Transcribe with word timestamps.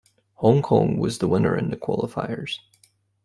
Hong 0.37 0.63
Kong 0.63 0.97
was 0.97 1.19
the 1.19 1.27
winner 1.27 1.55
in 1.55 1.69
the 1.69 1.77
qualifiers. 1.77 2.57